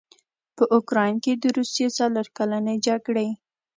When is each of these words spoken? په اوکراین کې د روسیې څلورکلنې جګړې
په 0.55 0.63
اوکراین 0.75 1.15
کې 1.23 1.33
د 1.41 1.43
روسیې 1.57 1.87
څلورکلنې 1.97 2.75
جګړې 2.87 3.29